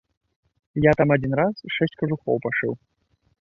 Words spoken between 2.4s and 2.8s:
пашыў.